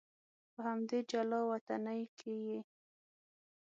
په 0.53 0.59
همدې 0.69 0.99
جلا 1.11 1.39
وطنۍ 1.51 2.01
کې 2.17 2.33
یې. 2.47 2.59